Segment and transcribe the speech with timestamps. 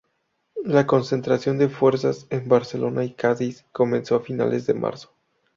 [0.63, 5.13] La concentración de fuerzas en Barcelona y Cádiz comenzó a finales de marzo.